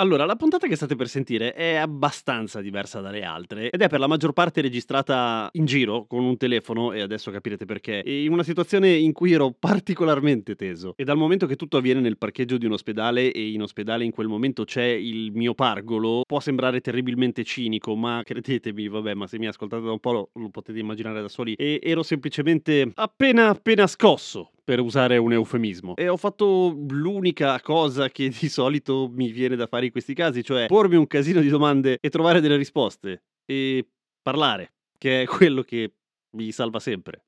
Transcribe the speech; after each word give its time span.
Allora, 0.00 0.24
la 0.24 0.34
puntata 0.34 0.66
che 0.66 0.76
state 0.76 0.96
per 0.96 1.08
sentire 1.08 1.52
è 1.52 1.74
abbastanza 1.74 2.62
diversa 2.62 3.02
dalle 3.02 3.22
altre 3.22 3.68
ed 3.68 3.82
è 3.82 3.88
per 3.90 3.98
la 4.00 4.06
maggior 4.06 4.32
parte 4.32 4.62
registrata 4.62 5.50
in 5.52 5.66
giro 5.66 6.06
con 6.06 6.24
un 6.24 6.38
telefono 6.38 6.92
e 6.92 7.02
adesso 7.02 7.30
capirete 7.30 7.66
perché, 7.66 8.00
in 8.06 8.32
una 8.32 8.42
situazione 8.42 8.88
in 8.94 9.12
cui 9.12 9.32
ero 9.32 9.50
particolarmente 9.50 10.54
teso. 10.54 10.94
E 10.96 11.04
dal 11.04 11.18
momento 11.18 11.44
che 11.44 11.54
tutto 11.54 11.76
avviene 11.76 12.00
nel 12.00 12.16
parcheggio 12.16 12.56
di 12.56 12.64
un 12.64 12.72
ospedale 12.72 13.30
e 13.30 13.50
in 13.50 13.60
ospedale 13.60 14.04
in 14.04 14.10
quel 14.10 14.28
momento 14.28 14.64
c'è 14.64 14.86
il 14.86 15.32
mio 15.32 15.52
pargolo, 15.52 16.22
può 16.26 16.40
sembrare 16.40 16.80
terribilmente 16.80 17.44
cinico, 17.44 17.94
ma 17.94 18.22
credetemi, 18.24 18.88
vabbè, 18.88 19.12
ma 19.12 19.26
se 19.26 19.38
mi 19.38 19.48
ascoltate 19.48 19.82
da 19.82 19.92
un 19.92 20.00
po' 20.00 20.12
lo, 20.12 20.30
lo 20.32 20.48
potete 20.48 20.78
immaginare 20.78 21.20
da 21.20 21.28
soli. 21.28 21.52
E 21.56 21.78
ero 21.82 22.02
semplicemente 22.02 22.90
appena 22.94 23.50
appena 23.50 23.86
scosso 23.86 24.52
per 24.70 24.78
usare 24.78 25.16
un 25.16 25.32
eufemismo. 25.32 25.96
E 25.96 26.06
ho 26.06 26.16
fatto 26.16 26.72
l'unica 26.90 27.60
cosa 27.60 28.08
che 28.08 28.28
di 28.28 28.48
solito 28.48 29.10
mi 29.12 29.32
viene 29.32 29.56
da 29.56 29.66
fare 29.66 29.86
in 29.86 29.90
questi 29.90 30.14
casi, 30.14 30.44
cioè 30.44 30.66
pormi 30.66 30.94
un 30.94 31.08
casino 31.08 31.40
di 31.40 31.48
domande 31.48 31.98
e 32.00 32.08
trovare 32.08 32.40
delle 32.40 32.54
risposte. 32.54 33.24
E 33.44 33.84
parlare, 34.22 34.74
che 34.96 35.22
è 35.22 35.26
quello 35.26 35.62
che 35.62 35.92
mi 36.36 36.52
salva 36.52 36.78
sempre. 36.78 37.24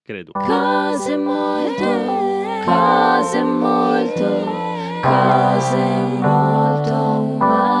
Credo. 0.00 0.32
Cose 0.32 1.14
molto, 1.18 1.84
cose 2.64 3.42
molto, 3.42 4.50
cose 5.02 5.76
molto 6.22 6.94
umane. 6.94 7.71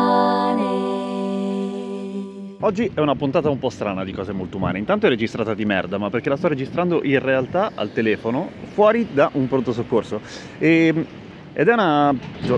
Oggi 2.64 2.88
è 2.94 3.00
una 3.00 3.16
puntata 3.16 3.50
un 3.50 3.58
po' 3.58 3.70
strana 3.70 4.04
di 4.04 4.12
cose 4.12 4.30
molto 4.32 4.56
umane. 4.56 4.78
Intanto 4.78 5.06
è 5.06 5.08
registrata 5.08 5.52
di 5.52 5.64
merda, 5.64 5.98
ma 5.98 6.10
perché 6.10 6.28
la 6.28 6.36
sto 6.36 6.46
registrando 6.46 7.00
in 7.02 7.18
realtà 7.18 7.72
al 7.74 7.90
telefono, 7.90 8.52
fuori 8.66 9.04
da 9.10 9.28
un 9.34 9.48
pronto 9.48 9.72
soccorso. 9.72 10.20
E 10.58 10.94
ed 11.54 11.68
è 11.68 11.72
una 11.72 12.14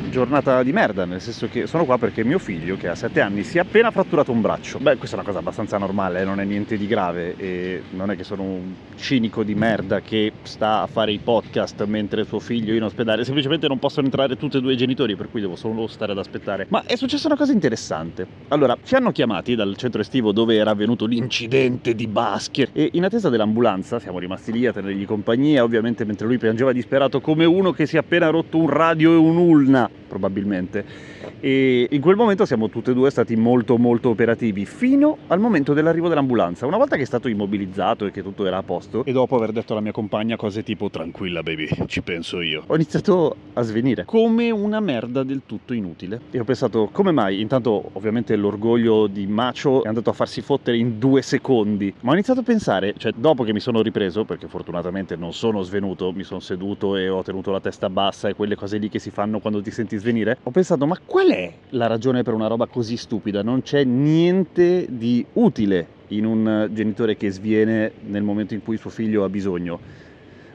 giornata 0.08 0.62
di 0.62 0.72
merda, 0.72 1.04
nel 1.04 1.20
senso 1.20 1.48
che 1.48 1.66
sono 1.66 1.84
qua 1.84 1.98
perché 1.98 2.24
mio 2.24 2.38
figlio, 2.38 2.76
che 2.76 2.88
ha 2.88 2.94
7 2.94 3.20
anni, 3.20 3.42
si 3.42 3.58
è 3.58 3.60
appena 3.60 3.90
fratturato 3.90 4.30
un 4.30 4.40
braccio. 4.40 4.78
Beh, 4.78 4.96
questa 4.96 5.16
è 5.16 5.18
una 5.18 5.26
cosa 5.26 5.40
abbastanza 5.40 5.78
normale, 5.78 6.20
eh, 6.20 6.24
non 6.24 6.40
è 6.40 6.44
niente 6.44 6.76
di 6.76 6.86
grave 6.86 7.34
e 7.36 7.82
non 7.90 8.10
è 8.10 8.16
che 8.16 8.24
sono 8.24 8.42
un 8.42 8.74
cinico 8.96 9.42
di 9.42 9.54
merda 9.54 10.00
che 10.00 10.32
sta 10.42 10.82
a 10.82 10.86
fare 10.86 11.12
i 11.12 11.18
podcast 11.18 11.84
mentre 11.84 12.24
suo 12.24 12.38
figlio 12.38 12.72
è 12.72 12.76
in 12.76 12.84
ospedale, 12.84 13.24
semplicemente 13.24 13.66
non 13.66 13.78
possono 13.78 14.06
entrare 14.06 14.36
tutti 14.36 14.58
e 14.58 14.60
due 14.60 14.74
i 14.74 14.76
genitori, 14.76 15.16
per 15.16 15.28
cui 15.30 15.40
devo 15.40 15.56
solo 15.56 15.86
stare 15.86 16.12
ad 16.12 16.18
aspettare. 16.18 16.66
Ma 16.68 16.84
è 16.86 16.96
successa 16.96 17.26
una 17.26 17.36
cosa 17.36 17.52
interessante. 17.52 18.26
Allora, 18.48 18.76
ci 18.84 18.94
hanno 18.94 19.10
chiamati 19.10 19.54
dal 19.56 19.74
centro 19.76 20.00
estivo 20.00 20.32
dove 20.32 20.54
era 20.54 20.70
avvenuto 20.70 21.06
l'incidente 21.06 21.94
di 21.94 22.06
basket 22.06 22.70
e 22.72 22.90
in 22.92 23.04
attesa 23.04 23.28
dell'ambulanza 23.28 23.98
siamo 23.98 24.18
rimasti 24.18 24.52
lì 24.52 24.66
a 24.66 24.72
tenergli 24.72 25.04
compagnia, 25.04 25.64
ovviamente 25.64 26.04
mentre 26.04 26.26
lui 26.26 26.38
piangeva 26.38 26.72
disperato 26.72 27.20
come 27.20 27.44
uno 27.44 27.72
che 27.72 27.86
si 27.86 27.96
è 27.96 27.98
appena 27.98 28.28
rotto 28.28 28.58
un 28.58 28.68
radio 28.84 29.12
e 29.12 29.16
un'ulna, 29.16 29.88
probabilmente. 30.08 31.12
E 31.40 31.88
in 31.90 32.00
quel 32.02 32.16
momento 32.16 32.44
siamo 32.44 32.68
tutti 32.68 32.90
e 32.90 32.94
due 32.94 33.10
stati 33.10 33.34
molto 33.34 33.78
molto 33.78 34.10
operativi 34.10 34.66
fino 34.66 35.18
al 35.28 35.40
momento 35.40 35.72
dell'arrivo 35.72 36.08
dell'ambulanza. 36.08 36.66
Una 36.66 36.76
volta 36.76 36.96
che 36.96 37.02
è 37.02 37.06
stato 37.06 37.28
immobilizzato 37.28 38.04
e 38.06 38.10
che 38.10 38.22
tutto 38.22 38.44
era 38.46 38.58
a 38.58 38.62
posto, 38.62 39.04
e 39.04 39.12
dopo 39.12 39.36
aver 39.36 39.52
detto 39.52 39.72
alla 39.72 39.80
mia 39.80 39.92
compagna 39.92 40.36
cose 40.36 40.62
tipo 40.62 40.90
tranquilla 40.90 41.42
baby, 41.42 41.68
ci 41.86 42.02
penso 42.02 42.42
io, 42.42 42.62
ho 42.66 42.74
iniziato 42.74 43.36
a 43.54 43.62
svenire 43.62 44.04
come 44.04 44.50
una 44.50 44.80
merda 44.80 45.22
del 45.22 45.42
tutto 45.46 45.72
inutile. 45.72 46.20
E 46.30 46.38
ho 46.38 46.44
pensato 46.44 46.90
come 46.92 47.10
mai? 47.10 47.40
Intanto 47.40 47.90
ovviamente 47.92 48.36
l'orgoglio 48.36 49.06
di 49.06 49.26
macio 49.26 49.82
è 49.84 49.88
andato 49.88 50.10
a 50.10 50.12
farsi 50.12 50.42
fottere 50.42 50.76
in 50.76 50.98
due 50.98 51.22
secondi, 51.22 51.92
ma 52.00 52.10
ho 52.10 52.14
iniziato 52.14 52.40
a 52.40 52.42
pensare, 52.44 52.94
cioè 52.98 53.12
dopo 53.16 53.44
che 53.44 53.52
mi 53.52 53.60
sono 53.60 53.80
ripreso, 53.80 54.24
perché 54.24 54.46
fortunatamente 54.46 55.16
non 55.16 55.32
sono 55.32 55.62
svenuto, 55.62 56.12
mi 56.12 56.22
sono 56.22 56.40
seduto 56.40 56.96
e 56.96 57.08
ho 57.08 57.22
tenuto 57.22 57.50
la 57.50 57.60
testa 57.60 57.88
bassa 57.88 58.28
e 58.28 58.34
quelle 58.34 58.56
cose 58.56 58.73
lì 58.78 58.88
che 58.88 58.98
si 58.98 59.10
fanno 59.10 59.40
quando 59.40 59.60
ti 59.62 59.70
senti 59.70 59.96
svenire, 59.96 60.38
ho 60.42 60.50
pensato 60.50 60.86
ma 60.86 60.98
qual 61.04 61.30
è 61.30 61.52
la 61.70 61.86
ragione 61.86 62.22
per 62.22 62.34
una 62.34 62.46
roba 62.46 62.66
così 62.66 62.96
stupida? 62.96 63.42
Non 63.42 63.62
c'è 63.62 63.84
niente 63.84 64.86
di 64.88 65.24
utile 65.34 65.86
in 66.08 66.26
un 66.26 66.68
genitore 66.72 67.16
che 67.16 67.30
sviene 67.30 67.92
nel 68.06 68.22
momento 68.22 68.54
in 68.54 68.62
cui 68.62 68.76
suo 68.76 68.90
figlio 68.90 69.24
ha 69.24 69.28
bisogno. 69.28 69.80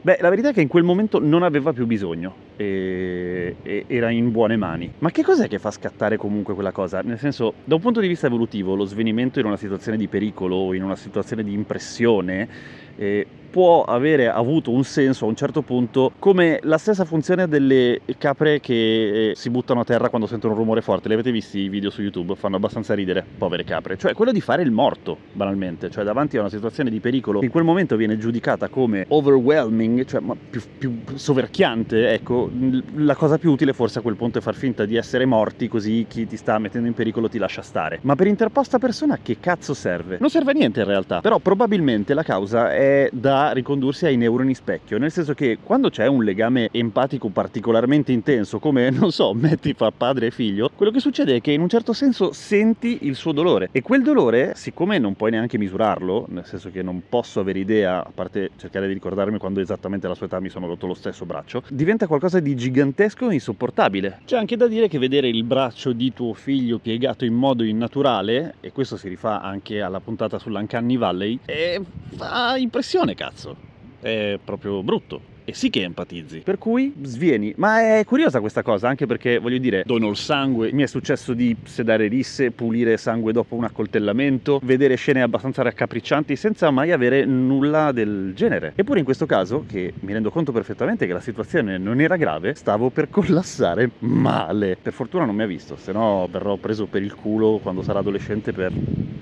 Beh, 0.02 0.18
la 0.20 0.30
verità 0.30 0.50
è 0.50 0.52
che 0.52 0.62
in 0.62 0.68
quel 0.68 0.84
momento 0.84 1.18
non 1.18 1.42
aveva 1.42 1.72
più 1.72 1.86
bisogno 1.86 2.34
e, 2.56 3.56
e, 3.62 3.84
era 3.86 4.10
in 4.10 4.30
buone 4.30 4.56
mani. 4.56 4.92
Ma 4.98 5.10
che 5.10 5.22
cos'è 5.22 5.48
che 5.48 5.58
fa 5.58 5.70
scattare 5.70 6.16
comunque 6.16 6.54
quella 6.54 6.72
cosa? 6.72 7.00
Nel 7.02 7.18
senso, 7.18 7.54
da 7.64 7.74
un 7.74 7.80
punto 7.80 8.00
di 8.00 8.08
vista 8.08 8.26
evolutivo, 8.26 8.74
lo 8.74 8.84
svenimento 8.84 9.40
in 9.40 9.46
una 9.46 9.56
situazione 9.56 9.96
di 9.96 10.08
pericolo 10.08 10.56
o 10.56 10.74
in 10.74 10.82
una 10.82 10.96
situazione 10.96 11.42
di 11.42 11.52
impressione 11.52 12.48
eh, 12.96 13.26
può 13.50 13.82
avere 13.82 14.28
avuto 14.28 14.70
un 14.70 14.84
senso 14.84 15.24
a 15.24 15.28
un 15.28 15.34
certo 15.34 15.62
punto 15.62 16.12
come 16.18 16.60
la 16.62 16.78
stessa 16.78 17.04
funzione 17.04 17.48
delle 17.48 18.00
capre 18.16 18.60
che 18.60 19.30
eh, 19.30 19.34
si 19.34 19.50
buttano 19.50 19.80
a 19.80 19.84
terra 19.84 20.08
quando 20.08 20.28
sentono 20.28 20.52
un 20.52 20.58
rumore 20.60 20.82
forte. 20.82 21.08
Li 21.08 21.14
avete 21.14 21.32
visti 21.32 21.60
i 21.60 21.68
video 21.68 21.90
su 21.90 22.00
YouTube? 22.02 22.36
Fanno 22.36 22.56
abbastanza 22.56 22.94
ridere, 22.94 23.24
povere 23.36 23.64
capre. 23.64 23.96
Cioè 23.96 24.12
quello 24.14 24.30
di 24.30 24.40
fare 24.40 24.62
il 24.62 24.70
morto, 24.70 25.16
banalmente. 25.32 25.90
Cioè 25.90 26.04
davanti 26.04 26.36
a 26.36 26.40
una 26.40 26.48
situazione 26.48 26.90
di 26.90 27.00
pericolo 27.00 27.40
che 27.40 27.46
in 27.46 27.50
quel 27.50 27.64
momento 27.64 27.96
viene 27.96 28.16
giudicata 28.18 28.68
come 28.68 29.06
overwhelming, 29.08 30.04
cioè 30.04 30.20
più, 30.48 30.60
più 30.78 30.94
soverchiante, 31.14 32.12
ecco, 32.12 32.49
la 32.96 33.14
cosa 33.14 33.38
più 33.38 33.50
utile 33.50 33.72
forse 33.72 33.98
a 33.98 34.02
quel 34.02 34.16
punto 34.16 34.38
è 34.38 34.40
far 34.40 34.54
finta 34.54 34.84
di 34.84 34.96
essere 34.96 35.24
morti 35.24 35.68
così 35.68 36.06
chi 36.08 36.26
ti 36.26 36.36
sta 36.36 36.58
mettendo 36.58 36.88
in 36.88 36.94
pericolo 36.94 37.28
ti 37.28 37.38
lascia 37.38 37.62
stare. 37.62 38.00
Ma 38.02 38.16
per 38.16 38.26
interposta 38.26 38.78
persona 38.78 39.18
che 39.22 39.38
cazzo 39.38 39.74
serve? 39.74 40.18
Non 40.20 40.30
serve 40.30 40.50
a 40.50 40.54
niente 40.54 40.80
in 40.80 40.86
realtà, 40.86 41.20
però 41.20 41.38
probabilmente 41.38 42.14
la 42.14 42.22
causa 42.22 42.72
è 42.72 43.08
da 43.12 43.52
ricondursi 43.52 44.06
ai 44.06 44.16
neuroni 44.16 44.54
specchio, 44.54 44.98
nel 44.98 45.10
senso 45.10 45.34
che 45.34 45.58
quando 45.62 45.90
c'è 45.90 46.06
un 46.06 46.24
legame 46.24 46.68
empatico 46.72 47.28
particolarmente 47.28 48.12
intenso, 48.12 48.58
come 48.58 48.90
non 48.90 49.12
so, 49.12 49.32
metti 49.34 49.72
fra 49.74 49.90
padre 49.90 50.26
e 50.26 50.30
figlio, 50.30 50.70
quello 50.74 50.92
che 50.92 51.00
succede 51.00 51.36
è 51.36 51.40
che 51.40 51.52
in 51.52 51.60
un 51.60 51.68
certo 51.68 51.92
senso 51.92 52.32
senti 52.32 52.98
il 53.02 53.14
suo 53.14 53.32
dolore 53.32 53.68
e 53.72 53.82
quel 53.82 54.02
dolore, 54.02 54.52
siccome 54.54 54.98
non 54.98 55.14
puoi 55.14 55.30
neanche 55.30 55.58
misurarlo, 55.58 56.26
nel 56.28 56.44
senso 56.46 56.70
che 56.70 56.82
non 56.82 57.02
posso 57.08 57.40
avere 57.40 57.58
idea, 57.58 58.04
a 58.04 58.10
parte 58.12 58.50
cercare 58.56 58.86
di 58.86 58.92
ricordarmi 58.92 59.38
quando 59.38 59.60
esattamente 59.60 60.06
alla 60.06 60.14
sua 60.14 60.26
età 60.26 60.40
mi 60.40 60.48
sono 60.48 60.66
rotto 60.66 60.86
lo 60.86 60.94
stesso 60.94 61.24
braccio, 61.24 61.62
diventa 61.68 62.06
qualcosa 62.06 62.29
di 62.38 62.54
gigantesco 62.54 63.28
e 63.30 63.34
insopportabile. 63.34 64.20
C'è 64.24 64.36
anche 64.36 64.56
da 64.56 64.68
dire 64.68 64.86
che 64.86 64.98
vedere 64.98 65.28
il 65.28 65.42
braccio 65.42 65.92
di 65.92 66.12
tuo 66.12 66.34
figlio 66.34 66.78
piegato 66.78 67.24
in 67.24 67.34
modo 67.34 67.64
innaturale, 67.64 68.54
e 68.60 68.70
questo 68.70 68.96
si 68.96 69.08
rifà 69.08 69.40
anche 69.40 69.80
alla 69.80 69.98
puntata 69.98 70.38
sull'Uncanny 70.38 70.96
Valley, 70.96 71.38
è... 71.44 71.80
fa 72.14 72.56
impressione, 72.56 73.14
cazzo. 73.14 73.69
È 74.00 74.38
proprio 74.42 74.82
brutto. 74.82 75.30
E 75.50 75.54
sì 75.54 75.68
che 75.68 75.82
empatizzi. 75.82 76.42
Per 76.44 76.58
cui 76.58 76.94
svieni. 77.02 77.52
Ma 77.56 77.98
è 77.98 78.04
curiosa 78.04 78.38
questa 78.38 78.62
cosa, 78.62 78.88
anche 78.88 79.06
perché 79.06 79.38
voglio 79.38 79.58
dire, 79.58 79.82
dono 79.84 80.08
il 80.08 80.16
sangue. 80.16 80.72
Mi 80.72 80.84
è 80.84 80.86
successo 80.86 81.32
di 81.32 81.56
sedare 81.64 82.06
risse, 82.06 82.52
pulire 82.52 82.96
sangue 82.96 83.32
dopo 83.32 83.56
un 83.56 83.64
accoltellamento, 83.64 84.60
vedere 84.62 84.94
scene 84.94 85.22
abbastanza 85.22 85.62
raccapriccianti 85.62 86.36
senza 86.36 86.70
mai 86.70 86.92
avere 86.92 87.24
nulla 87.24 87.90
del 87.90 88.32
genere. 88.34 88.74
Eppure 88.76 89.00
in 89.00 89.04
questo 89.04 89.26
caso, 89.26 89.64
che 89.66 89.92
mi 90.00 90.12
rendo 90.12 90.30
conto 90.30 90.52
perfettamente 90.52 91.06
che 91.06 91.12
la 91.12 91.20
situazione 91.20 91.78
non 91.78 92.00
era 92.00 92.16
grave, 92.16 92.54
stavo 92.54 92.90
per 92.90 93.10
collassare 93.10 93.90
male. 93.98 94.78
Per 94.80 94.92
fortuna 94.92 95.24
non 95.24 95.34
mi 95.34 95.42
ha 95.42 95.46
visto, 95.46 95.74
se 95.76 95.90
no 95.90 96.28
verrò 96.30 96.56
preso 96.58 96.86
per 96.86 97.02
il 97.02 97.14
culo 97.16 97.58
quando 97.60 97.82
sarà 97.82 97.98
adolescente 97.98 98.52
per 98.52 98.72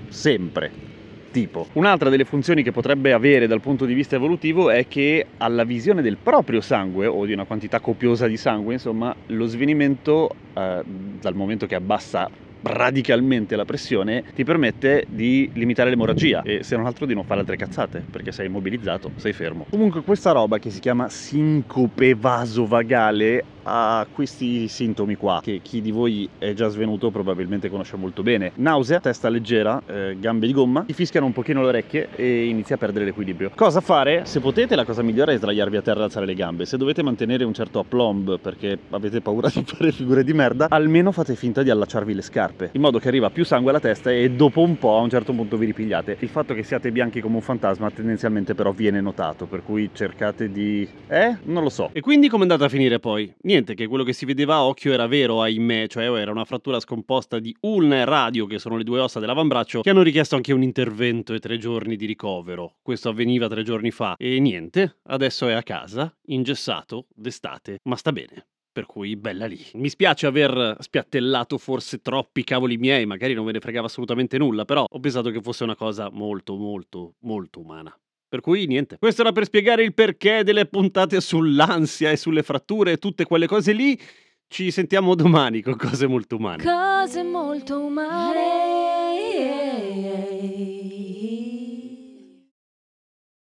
sempre 0.09 0.98
tipo. 1.31 1.67
Un'altra 1.73 2.09
delle 2.09 2.25
funzioni 2.25 2.63
che 2.63 2.71
potrebbe 2.71 3.13
avere 3.13 3.47
dal 3.47 3.61
punto 3.61 3.85
di 3.85 3.93
vista 3.93 4.15
evolutivo 4.15 4.69
è 4.69 4.87
che 4.87 5.25
alla 5.37 5.63
visione 5.63 6.01
del 6.01 6.17
proprio 6.21 6.61
sangue 6.61 7.07
o 7.07 7.25
di 7.25 7.33
una 7.33 7.45
quantità 7.45 7.79
copiosa 7.79 8.27
di 8.27 8.37
sangue, 8.37 8.73
insomma, 8.73 9.15
lo 9.27 9.45
svenimento 9.45 10.29
eh, 10.53 10.81
dal 10.85 11.35
momento 11.35 11.65
che 11.65 11.75
abbassa 11.75 12.29
radicalmente 12.61 13.55
la 13.55 13.65
pressione 13.65 14.23
ti 14.35 14.43
permette 14.43 15.05
di 15.07 15.49
limitare 15.53 15.89
l'emorragia 15.89 16.41
e 16.41 16.63
se 16.63 16.75
non 16.75 16.85
altro 16.85 17.05
di 17.05 17.13
non 17.13 17.23
fare 17.23 17.39
altre 17.41 17.55
cazzate 17.55 18.03
perché 18.09 18.31
sei 18.31 18.47
immobilizzato, 18.47 19.11
sei 19.15 19.33
fermo. 19.33 19.65
Comunque 19.69 20.01
questa 20.01 20.31
roba 20.31 20.57
che 20.57 20.69
si 20.69 20.79
chiama 20.79 21.09
sincope 21.09 22.15
vasovagale 22.15 23.43
a 23.63 24.07
questi 24.11 24.67
sintomi 24.67 25.15
qua, 25.15 25.41
che 25.43 25.59
chi 25.61 25.81
di 25.81 25.91
voi 25.91 26.27
è 26.39 26.53
già 26.53 26.69
svenuto 26.69 27.11
probabilmente 27.11 27.69
conosce 27.69 27.97
molto 27.97 28.23
bene. 28.23 28.51
Nausea, 28.55 28.99
testa 28.99 29.29
leggera, 29.29 29.81
eh, 29.85 30.17
gambe 30.19 30.47
di 30.47 30.53
gomma, 30.53 30.83
ti 30.83 30.93
fischiano 30.93 31.27
un 31.27 31.33
pochino 31.33 31.61
le 31.61 31.67
orecchie 31.67 32.09
e 32.15 32.47
inizi 32.47 32.73
a 32.73 32.77
perdere 32.77 33.05
l'equilibrio. 33.05 33.51
Cosa 33.53 33.79
fare? 33.79 34.25
Se 34.25 34.39
potete, 34.39 34.75
la 34.75 34.85
cosa 34.85 35.03
migliore 35.03 35.33
è 35.33 35.37
sdraiarvi 35.37 35.77
a 35.77 35.81
terra 35.81 36.01
e 36.01 36.03
alzare 36.03 36.25
le 36.25 36.33
gambe. 36.33 36.65
Se 36.65 36.77
dovete 36.77 37.03
mantenere 37.03 37.43
un 37.43 37.53
certo 37.53 37.79
aplomb 37.79 38.39
perché 38.39 38.77
avete 38.89 39.21
paura 39.21 39.49
di 39.53 39.63
fare 39.65 39.91
figure 39.91 40.23
di 40.23 40.33
merda, 40.33 40.67
almeno 40.69 41.11
fate 41.11 41.35
finta 41.35 41.61
di 41.61 41.69
allacciarvi 41.69 42.13
le 42.13 42.21
scarpe, 42.49 42.69
in 42.73 42.81
modo 42.81 42.99
che 42.99 43.07
arriva 43.07 43.29
più 43.29 43.45
sangue 43.45 43.69
alla 43.69 43.79
testa 43.79 44.11
e 44.11 44.31
dopo 44.31 44.61
un 44.61 44.77
po' 44.77 44.97
a 44.97 45.01
un 45.01 45.09
certo 45.09 45.33
punto 45.33 45.57
vi 45.57 45.67
ripigliate. 45.67 46.17
Il 46.19 46.29
fatto 46.29 46.53
che 46.53 46.63
siate 46.63 46.91
bianchi 46.91 47.21
come 47.21 47.35
un 47.35 47.41
fantasma 47.41 47.89
tendenzialmente 47.91 48.55
però 48.55 48.71
viene 48.71 49.01
notato, 49.01 49.45
per 49.45 49.63
cui 49.63 49.89
cercate 49.93 50.51
di... 50.51 50.87
Eh? 51.07 51.37
Non 51.43 51.63
lo 51.63 51.69
so. 51.69 51.89
E 51.93 52.01
quindi 52.01 52.27
com'è 52.27 52.41
andata 52.41 52.65
a 52.65 52.69
finire 52.69 52.99
poi? 52.99 53.31
Niente, 53.41 53.75
che 53.75 53.87
quello 53.87 54.03
che 54.03 54.13
si 54.13 54.25
vedeva 54.25 54.55
a 54.55 54.65
occhio 54.65 54.91
era 54.91 55.07
vero, 55.07 55.41
ahimè, 55.41 55.87
cioè 55.87 56.09
era 56.09 56.31
una 56.31 56.45
frattura 56.45 56.79
scomposta 56.79 57.39
di 57.39 57.55
ulna 57.61 57.97
e 57.97 58.05
radio, 58.05 58.45
che 58.45 58.59
sono 58.59 58.77
le 58.77 58.83
due 58.83 58.99
ossa 58.99 59.19
dell'avambraccio, 59.19 59.81
che 59.81 59.89
hanno 59.89 60.01
richiesto 60.01 60.35
anche 60.35 60.53
un 60.53 60.63
intervento 60.63 61.33
e 61.33 61.39
tre 61.39 61.57
giorni 61.57 61.95
di 61.95 62.05
ricovero. 62.05 62.75
Questo 62.81 63.09
avveniva 63.09 63.47
tre 63.47 63.63
giorni 63.63 63.91
fa. 63.91 64.15
E 64.17 64.39
niente, 64.39 64.97
adesso 65.03 65.47
è 65.47 65.53
a 65.53 65.63
casa, 65.63 66.13
ingessato, 66.25 67.07
d'estate, 67.13 67.79
ma 67.83 67.95
sta 67.95 68.11
bene. 68.11 68.45
Per 68.79 68.87
cui 68.87 69.17
bella 69.17 69.45
lì. 69.45 69.59
Mi 69.73 69.89
spiace 69.89 70.25
aver 70.25 70.77
spiattellato 70.79 71.57
forse 71.57 72.01
troppi 72.01 72.45
cavoli 72.45 72.77
miei, 72.77 73.05
magari 73.05 73.33
non 73.33 73.43
ve 73.43 73.51
ne 73.51 73.59
fregava 73.59 73.87
assolutamente 73.87 74.37
nulla, 74.37 74.63
però 74.63 74.85
ho 74.89 74.99
pensato 75.01 75.31
che 75.31 75.41
fosse 75.41 75.65
una 75.65 75.75
cosa 75.75 76.09
molto, 76.09 76.55
molto, 76.55 77.15
molto 77.23 77.59
umana. 77.59 77.93
Per 78.29 78.39
cui 78.39 78.67
niente. 78.67 78.97
Questo 78.97 79.19
era 79.19 79.33
per 79.33 79.43
spiegare 79.43 79.83
il 79.83 79.93
perché 79.93 80.45
delle 80.45 80.65
puntate 80.65 81.19
sull'ansia 81.19 82.09
e 82.09 82.15
sulle 82.15 82.41
fratture 82.41 82.93
e 82.93 82.97
tutte 82.97 83.25
quelle 83.25 83.47
cose 83.47 83.73
lì. 83.73 83.99
Ci 84.47 84.71
sentiamo 84.71 85.13
domani 85.13 85.61
con 85.61 85.75
cose 85.75 86.07
molto 86.07 86.37
umane. 86.37 86.63
Cose 86.63 87.21
molto 87.21 87.81
umane. 87.81 88.37